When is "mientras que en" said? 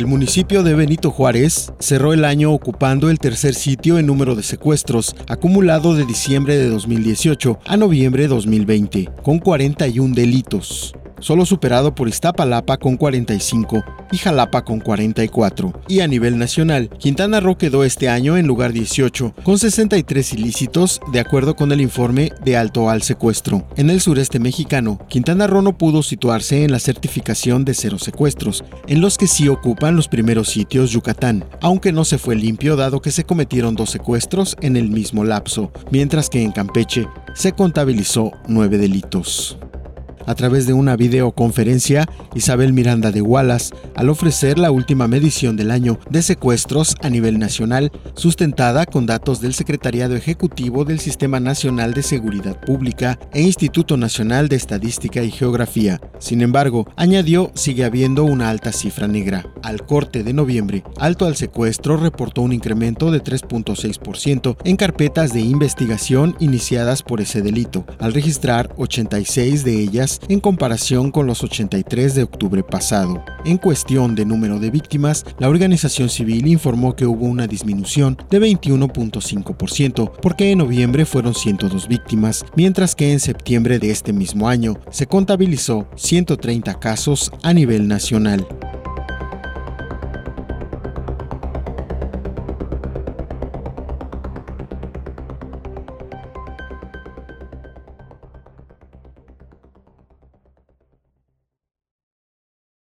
35.90-36.52, 82.54-83.20